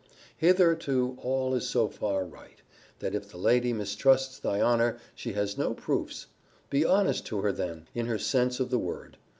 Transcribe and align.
Hitherto 0.37 1.15
all 1.21 1.53
is 1.53 1.69
so 1.69 1.87
far 1.87 2.25
right, 2.25 2.63
that 2.97 3.13
if 3.13 3.29
the 3.29 3.37
lady 3.37 3.71
mistrusts 3.71 4.39
thy 4.39 4.59
honour, 4.59 4.97
she 5.13 5.33
has 5.33 5.59
no 5.59 5.75
proofs. 5.75 6.25
Be 6.71 6.83
honest 6.83 7.27
to 7.27 7.41
her, 7.41 7.51
then, 7.51 7.87
in 7.93 8.07
her 8.07 8.17
sense 8.17 8.59
of 8.59 8.71
the 8.71 8.79
word. 8.79 9.17